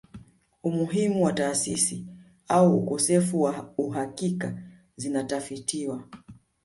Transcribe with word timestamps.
Umuhimu 0.63 1.23
wa 1.23 1.33
taasisi 1.33 2.05
au 2.47 2.77
ukosefu 2.77 3.41
wa 3.41 3.73
uhakika 3.77 4.57
zinatafitiwa 4.95 6.03